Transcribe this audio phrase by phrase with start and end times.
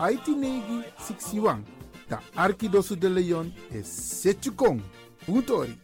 [0.00, 1.64] IT negi 61.
[2.08, 4.82] Da Arkidosu de Leon is Setchukong.
[5.26, 5.78] Utori.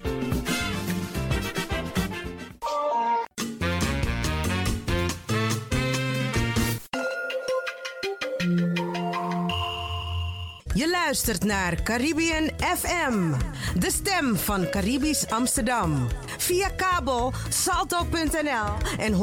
[10.74, 13.32] Je luistert naar Caribbean FM,
[13.78, 16.06] de stem van Caribisch Amsterdam.
[16.38, 19.18] Via kabel salto.nl en 107.9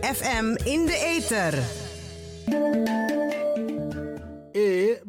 [0.00, 1.83] FM in de ether.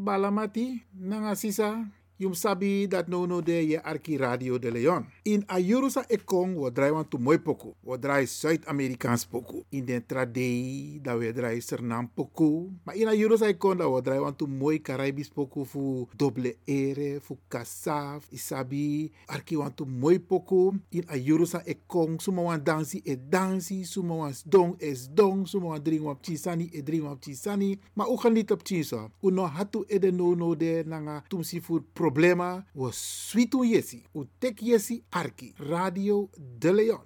[0.06, 0.66] balamati
[1.10, 1.70] nangasisa
[2.16, 5.06] Yum sabi dat no no de je Arki Radio de Leon.
[5.24, 7.74] In Ayurusa Ekong wo draai want mooi poku.
[7.84, 9.66] Wo draai Zuid-Amerikaans poku.
[9.70, 12.72] In den trade da we draai Sernam poku.
[12.84, 17.20] Maar in Ayurusa Ekong da wo draai want to mooi Caribisch poku fu doble ere,
[17.20, 19.12] fu kasaf, isabi.
[19.28, 20.72] Arki want to mooi poku.
[20.92, 25.84] In Ayurusa Ekong suma wan dansi e dansi, suma wan dong es dong, suma wan
[25.84, 27.76] drink wap chisani e drink wap chisani.
[27.94, 29.12] Maar u gaan niet op chinsa.
[29.20, 34.04] U no hatu e de no no de nanga tumsi fu problema wo switu yesi.
[34.14, 35.54] U tek yesi arki.
[35.58, 37.06] Radio de Leon.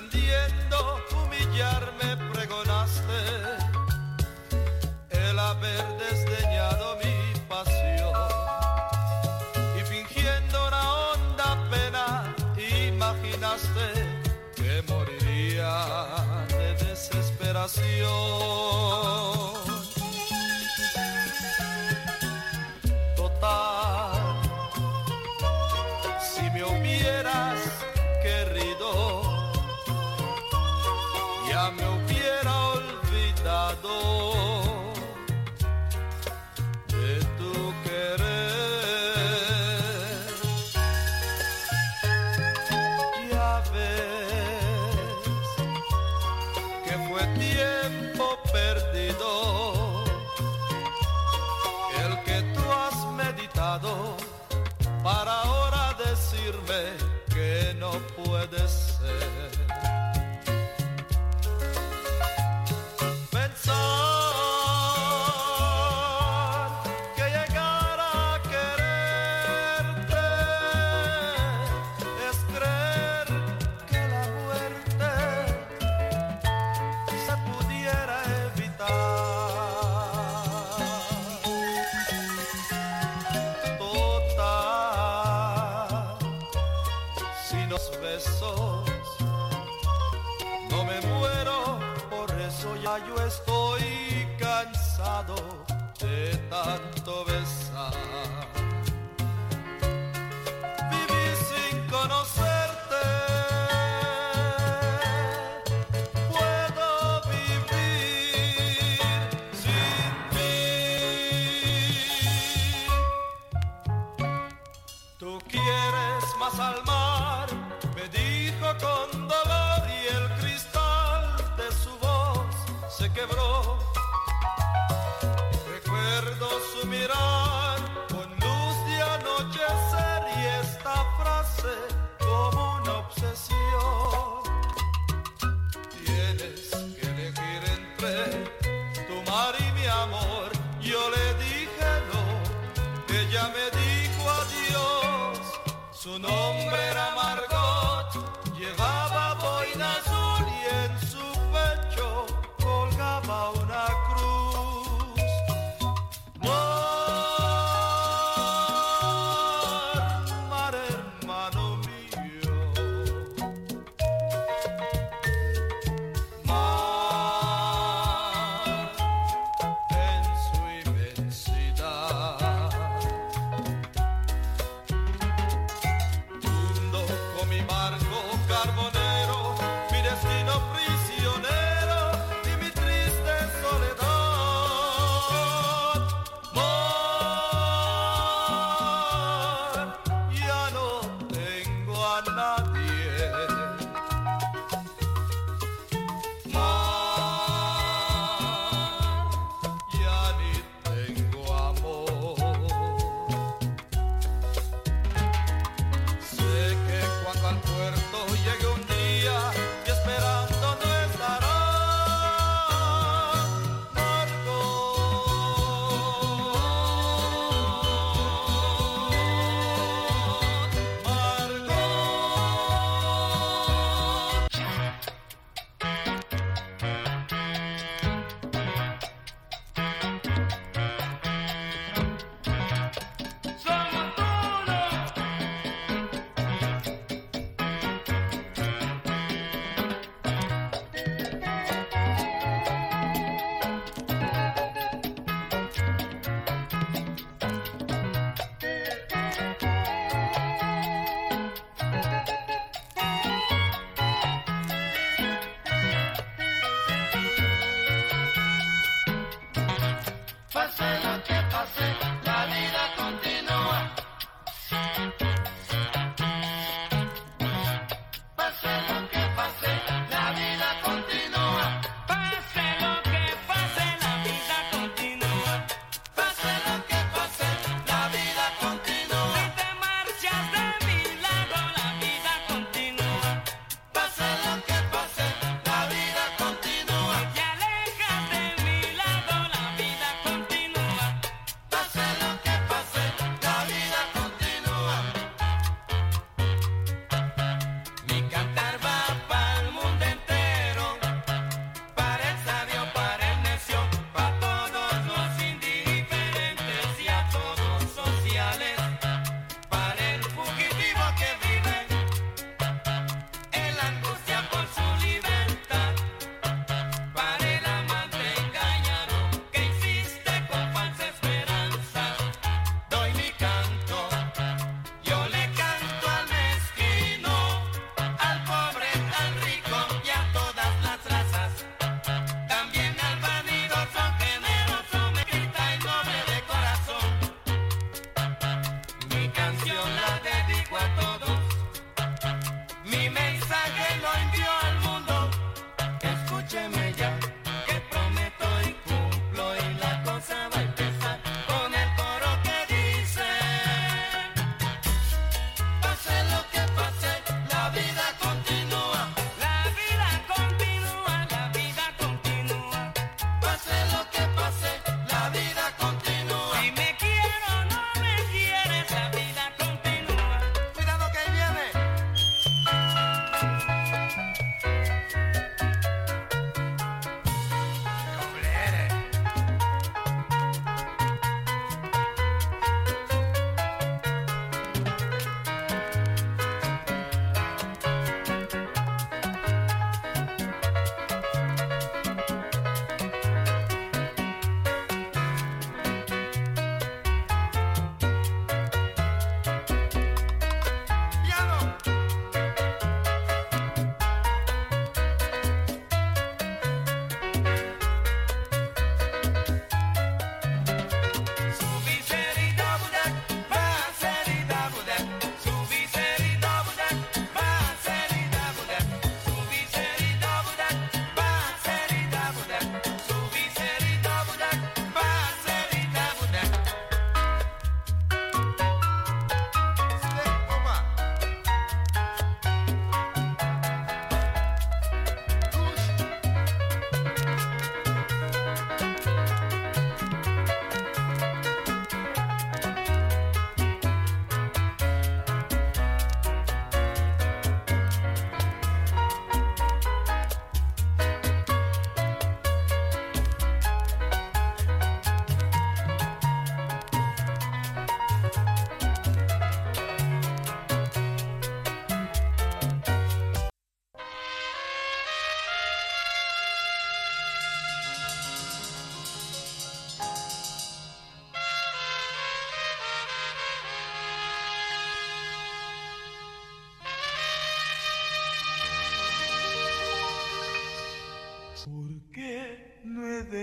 [0.00, 3.20] Pretendiendo humillarme pregonaste.
[5.10, 8.14] El haber desdeñado mi pasión.
[9.78, 12.34] Y fingiendo una honda pena
[12.88, 13.86] imaginaste
[14.56, 15.84] que moriría
[16.48, 18.89] de desesperación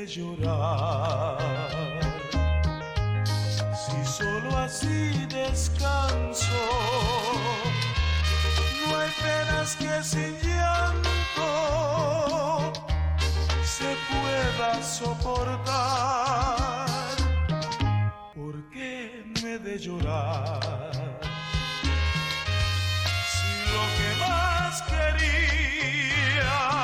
[0.08, 1.38] llorar.
[3.76, 6.63] Si solo así descanso,
[8.88, 11.12] no hay penas que sin llanto
[13.63, 16.88] se pueda soportar.
[18.34, 21.20] ¿Por qué me de llorar?
[23.34, 26.77] Si lo que más quería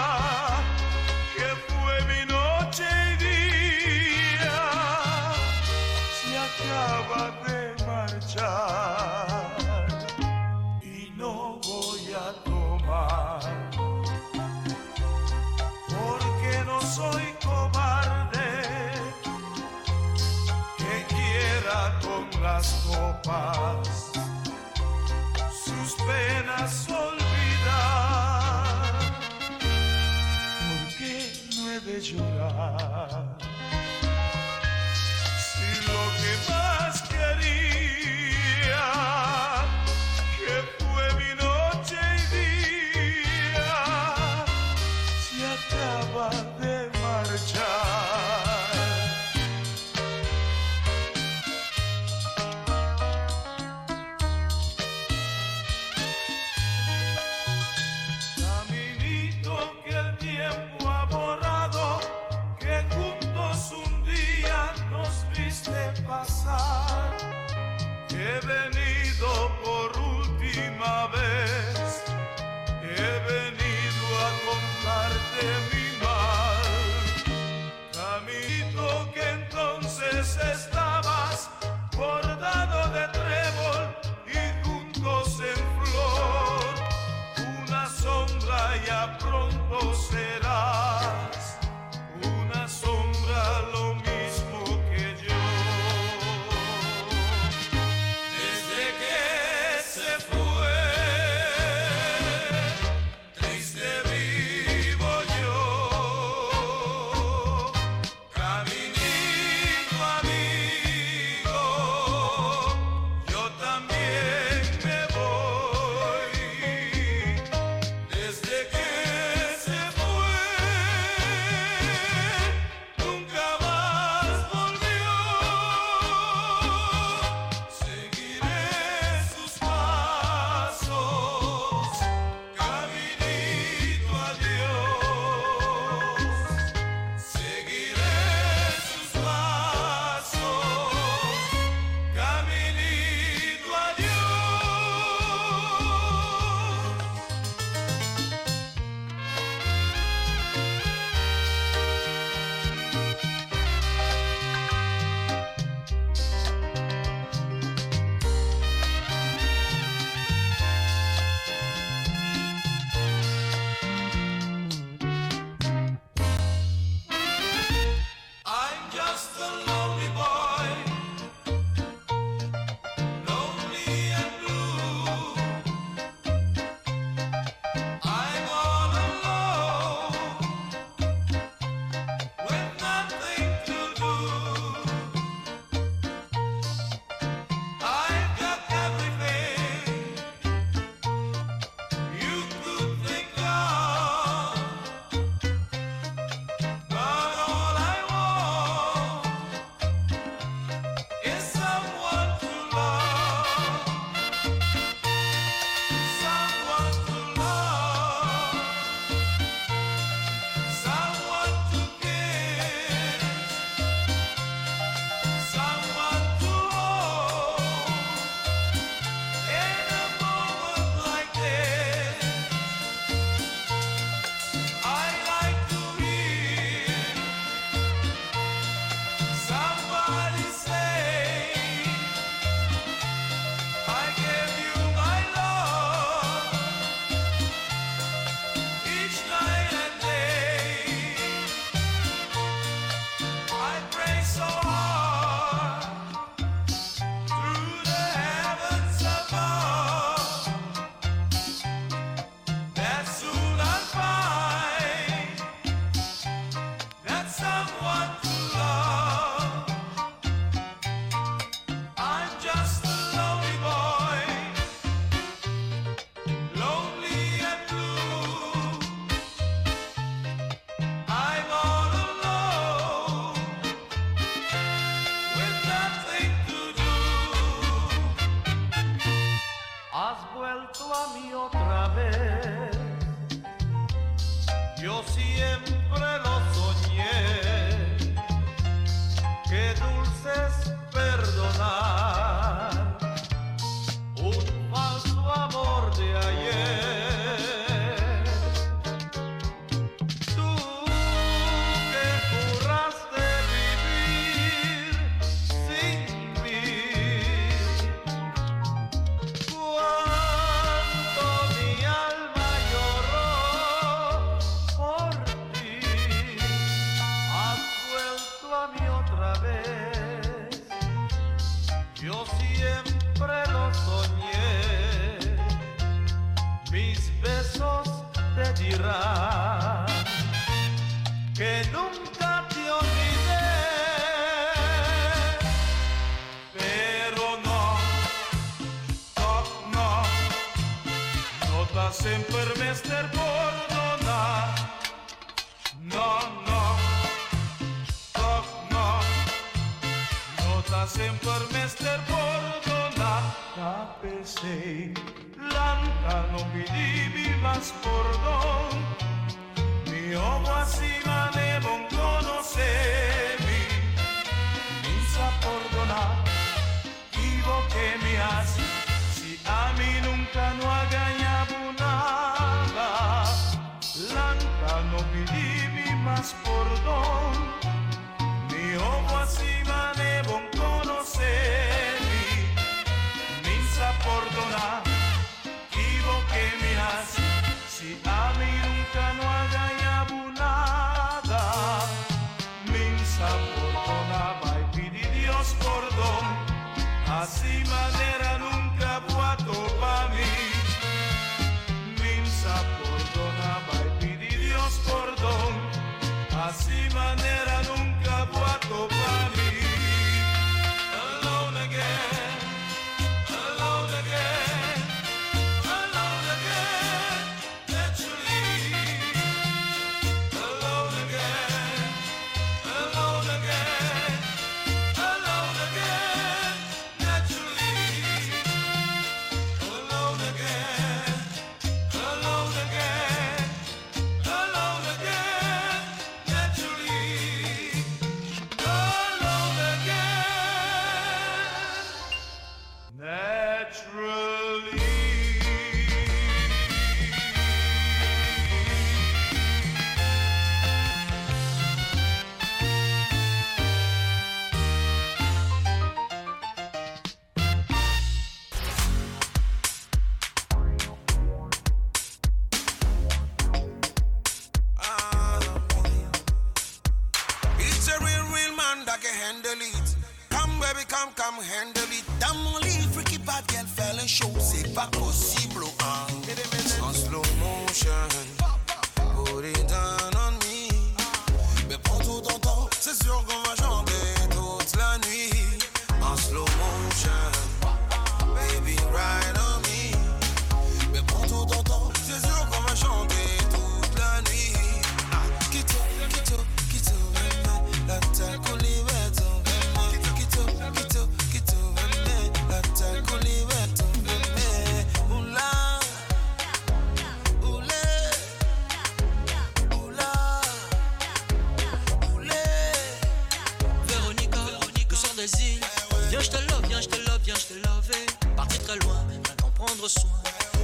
[518.36, 520.12] parti très loin, maintenant prendre soin.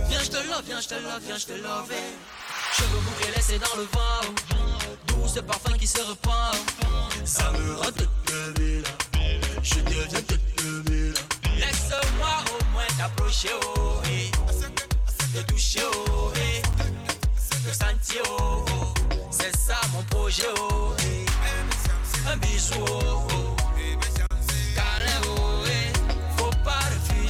[0.07, 1.93] Viens, je te love, viens, je te love, viens, je te love.
[2.77, 4.33] Je veux boucler laissé dans le vent.
[5.07, 6.57] Douce parfum qui se repart.
[7.25, 8.89] Ça me rend toute là.
[9.61, 11.21] Je deviens toute là.
[11.57, 14.31] Laisse-moi au moins t'approcher, oh, eh.
[15.33, 16.61] Te toucher, oh, eh.
[17.69, 18.93] Te sentir, oh, oh.
[19.31, 21.25] C'est ça mon projet, oh, eh.
[22.31, 23.58] Un bisou, oh, oh.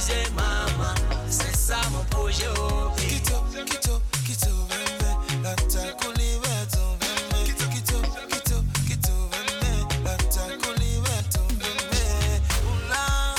[0.00, 0.94] m'amuser, maman.
[1.28, 2.90] C'est ça mon projet, oh.
[2.96, 5.42] Kito, kito, kito, vende.
[5.42, 7.44] La taco liberto, vende.
[7.46, 9.72] Kito, kito, kito, kito, vende.
[10.04, 12.40] La taco liberto, vende.
[12.66, 13.34] Oula,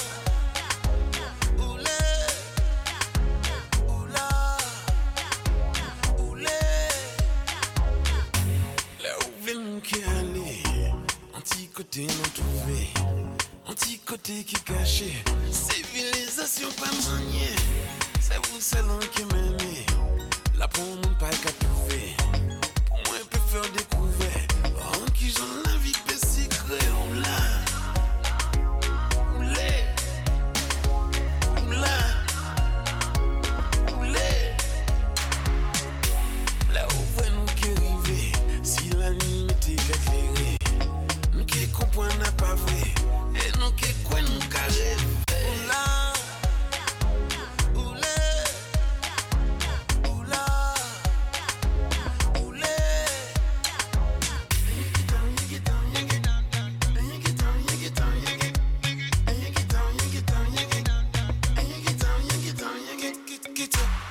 [1.58, 2.02] oulé,
[3.88, 4.30] oula,
[6.20, 6.62] oulé.
[9.04, 10.92] Là où vient qui allait,
[11.36, 12.90] un petit côté non trouvé,
[13.68, 15.24] un petit côté qui cachait.
[16.62, 17.50] Sou pa manye
[18.22, 19.00] Se ou selon
[20.60, 22.02] La pou moun pa e ka pouve
[22.86, 24.01] Pou mwen pe fèr dekou
[63.82, 64.11] you.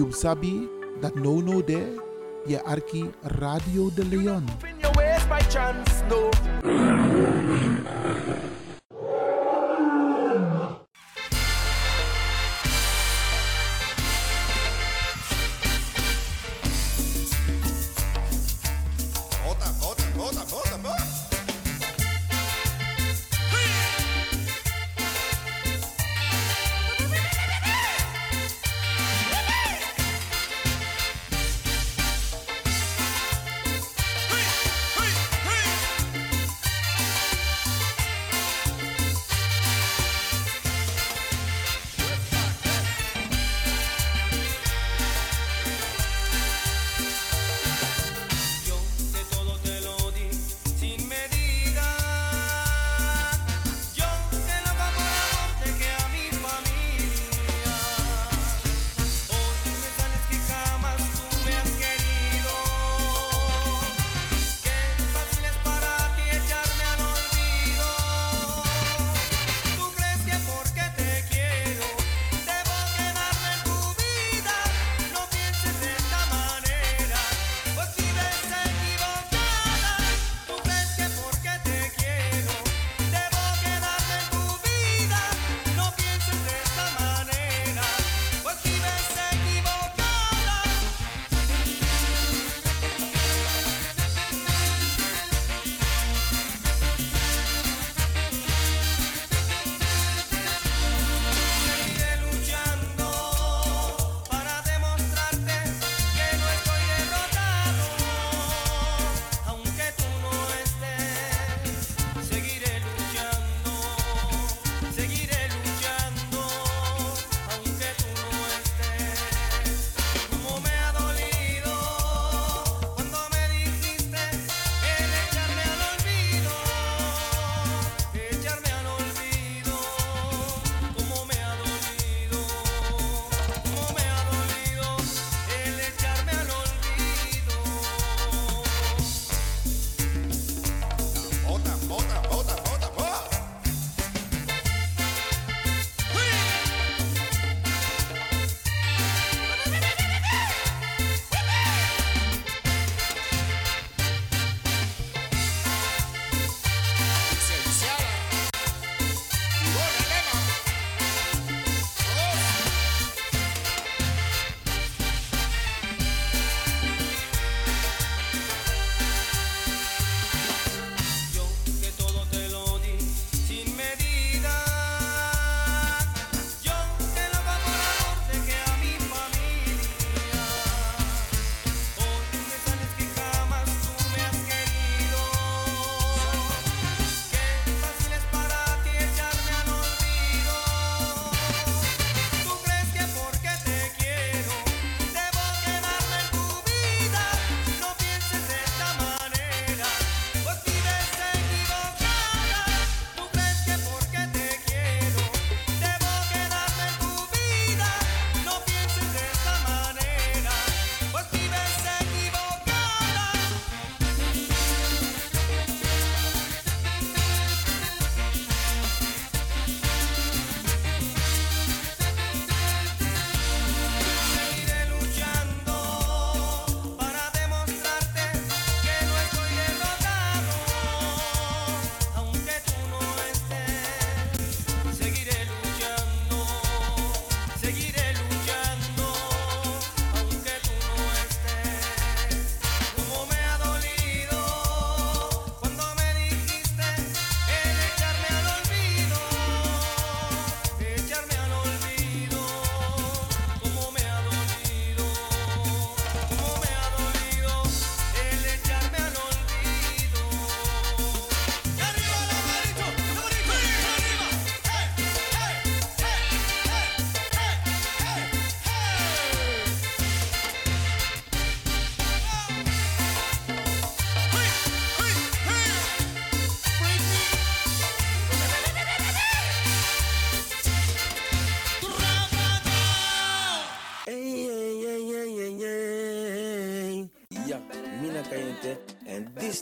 [0.00, 0.66] You sabi
[1.02, 1.92] that no no there,
[2.48, 3.04] je arki
[3.36, 4.46] Radio de Leon.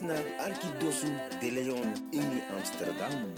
[0.01, 1.07] En dit naar Arkidosu
[1.41, 3.33] de Leon in Amsterdam.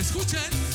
[0.00, 0.69] Escuchen.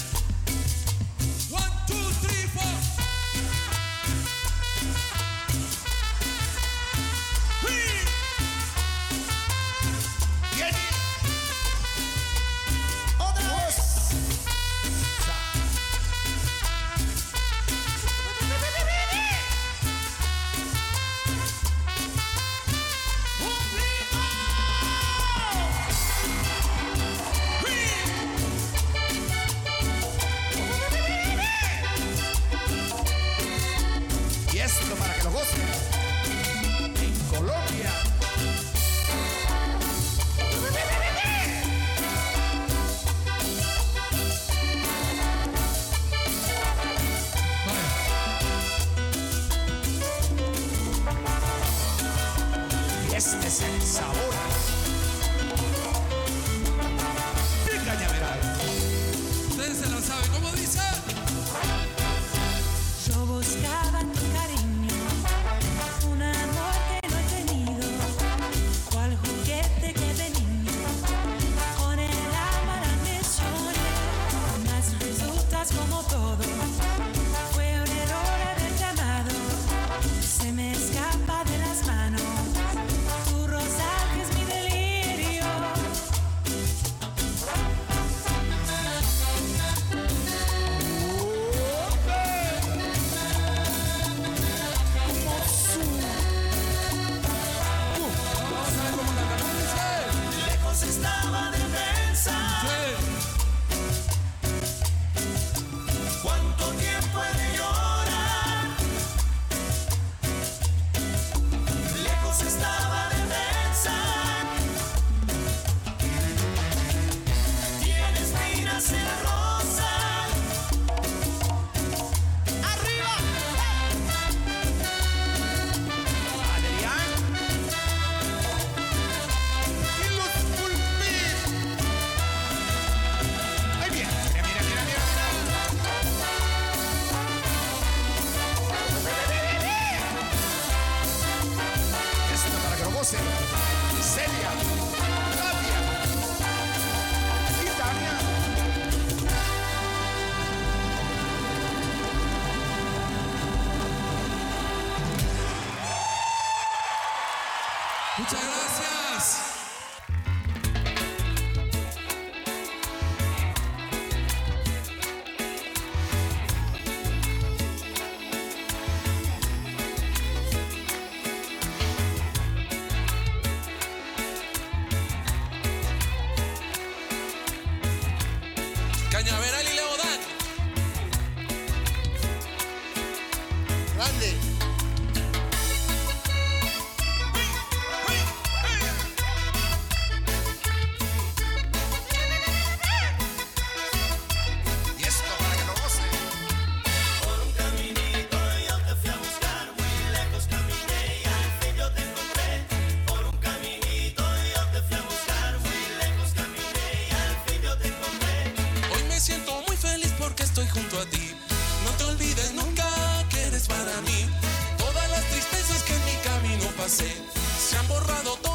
[211.97, 212.85] te olvides nunca
[213.29, 214.29] que eres para mí.
[214.77, 217.11] Todas las tristezas que en mi camino pasé
[217.59, 218.54] se han borrado todas.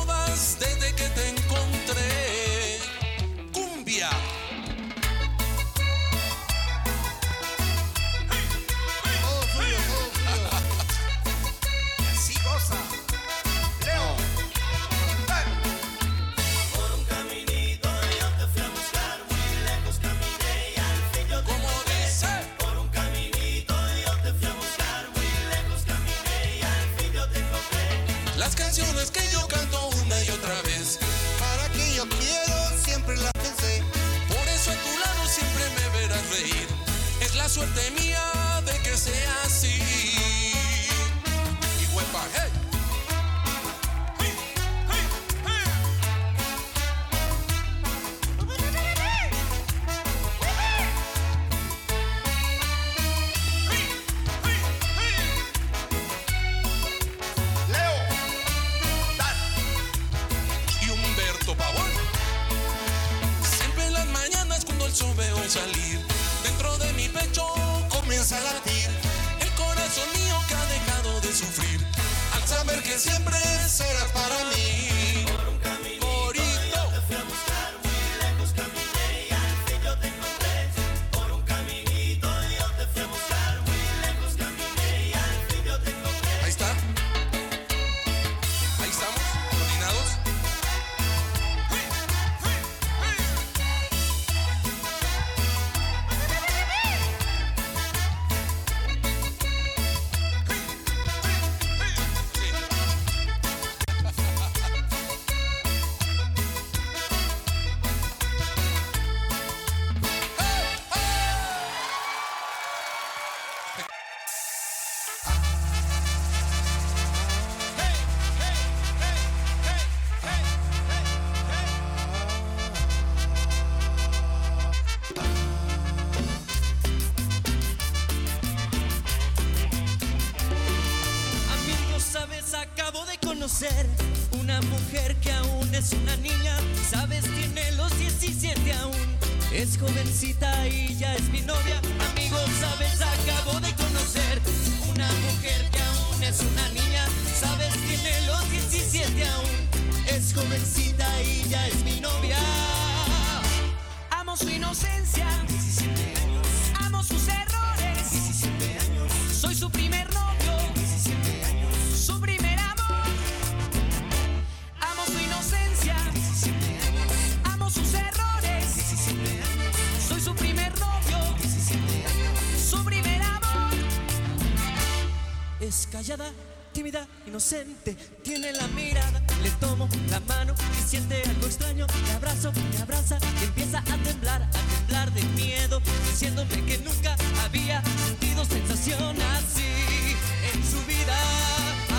[178.23, 179.23] tiene la mirada.
[179.43, 181.87] Le tomo la mano y siente algo extraño.
[182.05, 185.81] Me abrazo, me abraza y empieza a temblar, a temblar de miedo,
[186.11, 190.17] diciéndome que nunca había sentido sensación así
[190.53, 191.17] en su vida,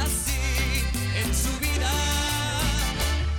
[0.03, 0.83] así
[1.15, 1.89] en su vida.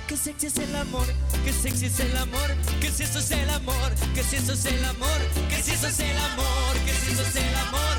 [0.07, 1.07] Que sexy es el amor,
[1.45, 4.65] que sexy es el amor, que si eso es el amor, que si eso es
[4.65, 7.92] el amor, que si eso es el amor, que si eso es el amor.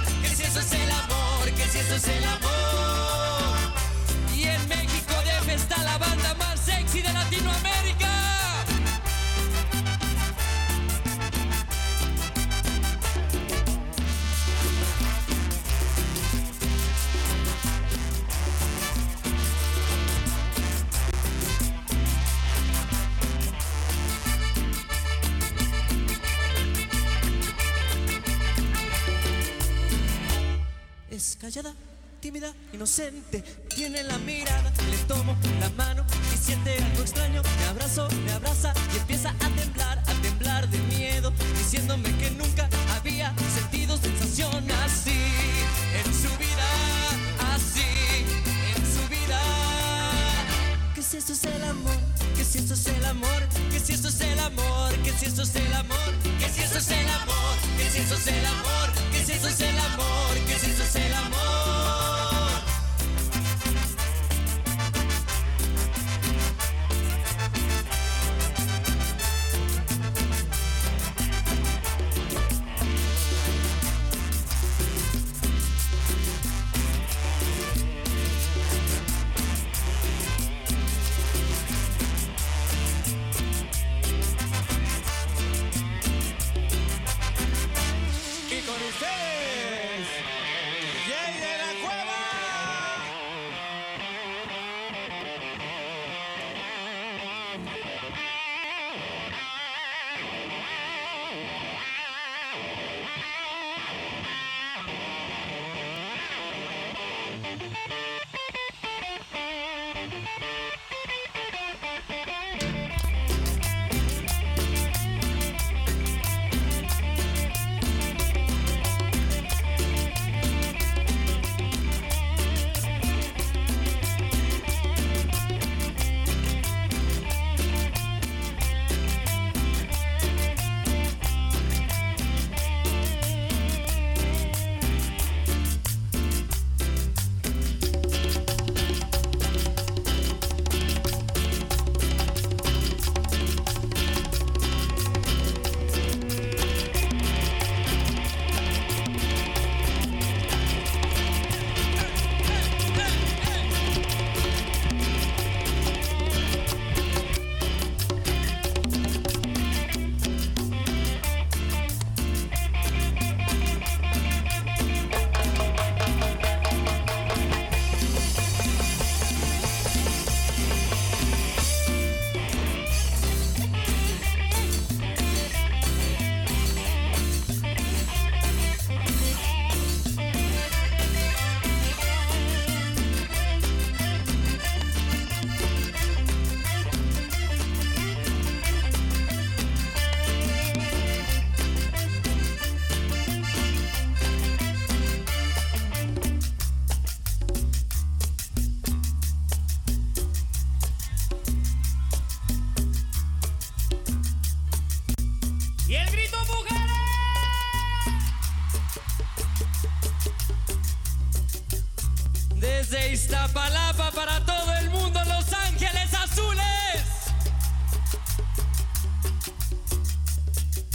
[33.74, 38.03] tiene la mirada, le tomo la mano y siente algo extraño, me abrazo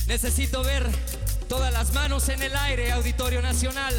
[0.09, 0.89] Necesito ver
[1.47, 3.93] todas las manos en el aire, Auditorio Nacional.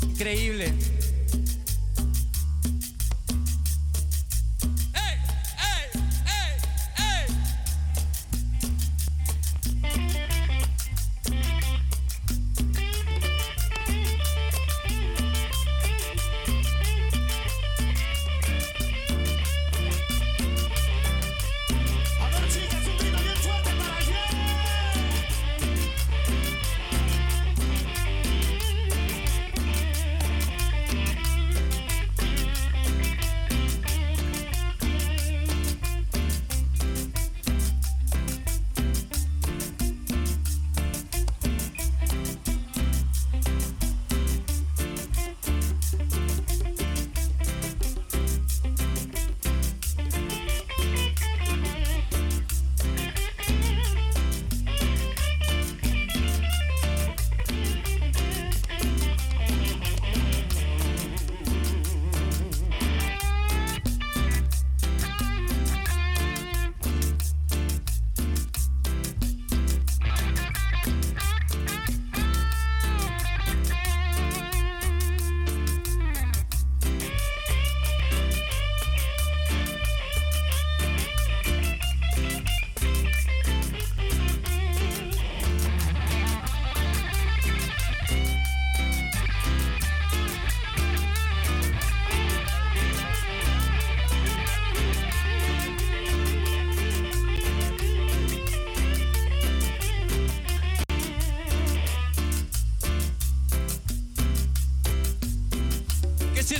[0.00, 0.72] Increíble.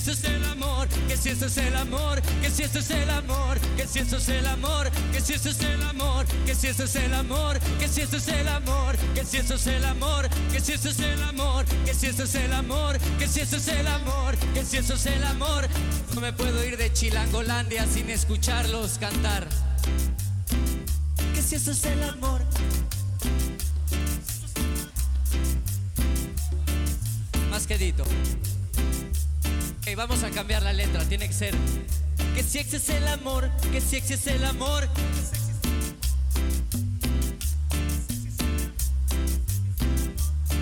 [0.03, 3.09] Eso es el amor, que si eso es el amor, que si eso es el
[3.09, 6.67] amor, que si eso es el amor, que si eso es el amor, que si
[6.67, 9.85] eso es el amor, que si eso es el amor, que si eso es el
[9.85, 13.41] amor, que si eso es el amor, que si eso es el amor, que si
[13.43, 15.69] eso es el amor, que si eso es el amor.
[16.17, 19.47] No me puedo ir de Chilangolandia sin escucharlos cantar.
[21.33, 22.43] Que si eso es el amor.
[27.53, 28.03] Más quedito.
[29.95, 31.55] Vamos a cambiar la letra, tiene que ser
[32.35, 34.89] que si ese es el amor, que si ese es el amor.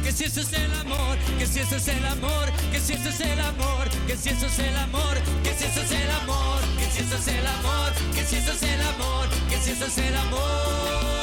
[0.03, 3.09] Que si eso es el amor, que si eso es el amor, que si eso
[3.09, 6.61] es el amor, que si eso es el amor, que si eso es el amor,
[6.77, 9.87] que si eso es el amor, que si eso es el amor, que si eso
[9.87, 11.20] es el amor.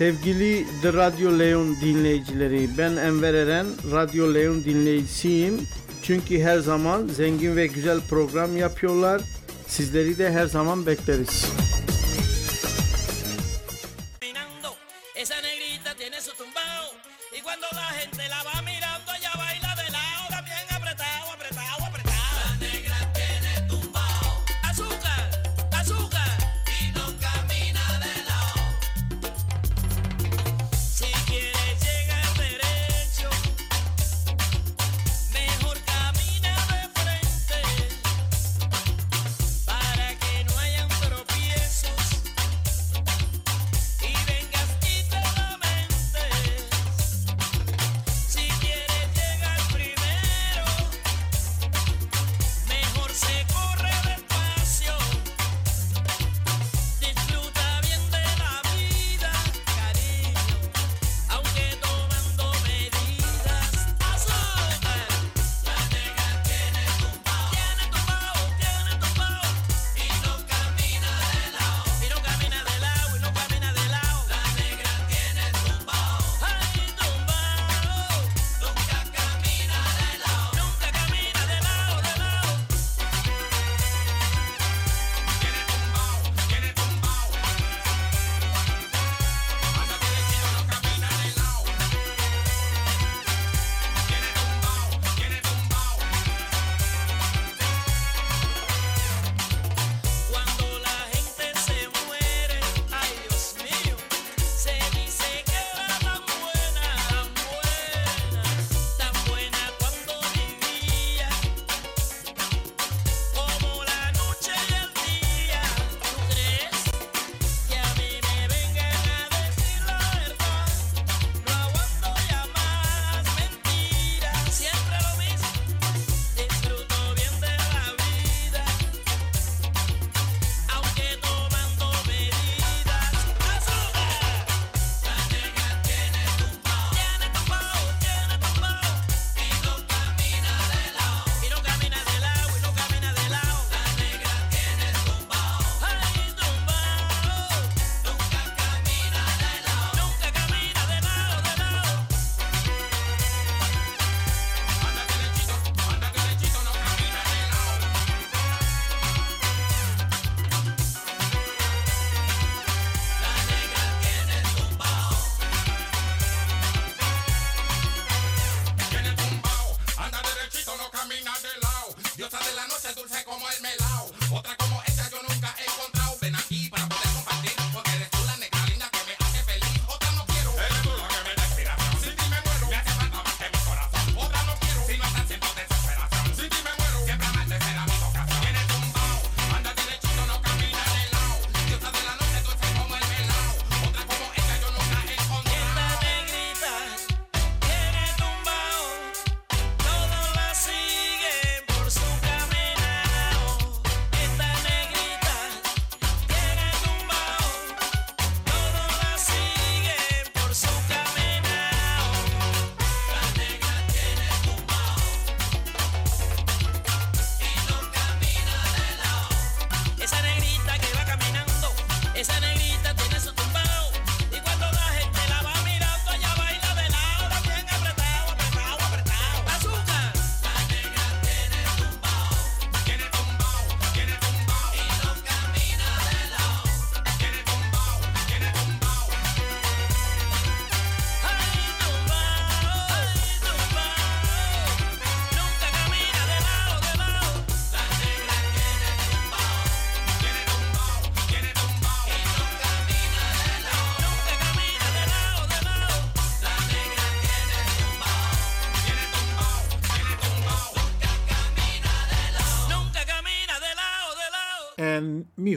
[0.00, 5.60] Sevgili The Radyo Leon dinleyicileri, ben Enver Eren, Radyo Leon dinleyicisiyim.
[6.02, 9.20] Çünkü her zaman zengin ve güzel program yapıyorlar.
[9.66, 11.44] Sizleri de her zaman bekleriz.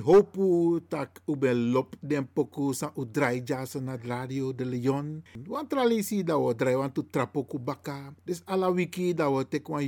[0.03, 5.23] hopu tak ube lop den poku sa u drai jasa na radio de Leon.
[5.47, 8.13] Wan tralisi da wo drai wan tu trapoku baka.
[8.25, 9.81] Dus ala wiki da wo tek wan.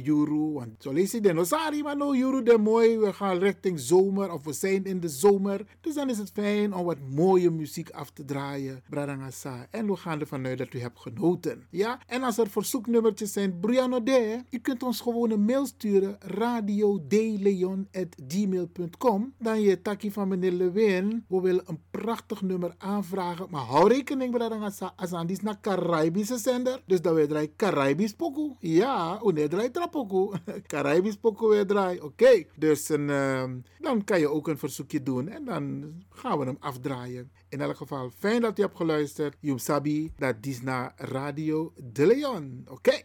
[0.54, 2.98] Want zo is den osari maar no de mooi.
[2.98, 5.66] We gaan richting zomer of we zijn in de zomer.
[5.82, 8.82] Dus dan is het fijn om wat mooie muziek af te draaien.
[8.90, 9.68] Bradangasa.
[9.72, 11.68] En we gaan ervan uit dat u hebt genoten.
[11.70, 16.18] Ja, en als er verzoeknummertjes zijn, Briano de, u kunt ons gewoon een mail sturen.
[16.20, 19.34] Radio de Leon at gmail.com.
[19.40, 21.26] Dan je van meneer Lewin.
[21.28, 23.48] We willen een prachtig nummer aanvragen.
[23.50, 26.82] Maar hou rekening met dat Asan is naar Caribische zender.
[26.86, 28.56] Dus dat we draaien Caribisch pokoe.
[28.60, 30.34] Ja, wanneer draai trapokoe.
[30.68, 32.04] Caribisch pokoe weer draaien.
[32.04, 35.30] Oké, dus een, ehm, dan kan je ook een verzoekje doen.
[35.30, 37.32] En dan gaan we hem afdraaien.
[37.50, 39.38] In elk geval, fijn dat je hebt geluisterd.
[39.40, 42.66] Jum Sabi, dat is naar Radio De Leon.
[42.70, 43.02] Oké.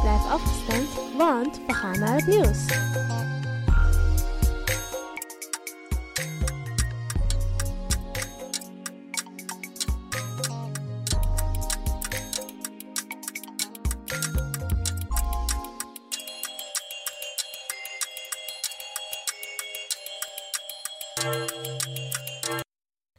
[0.00, 2.66] Blijf afgestemd, want we gaan naar het nieuws.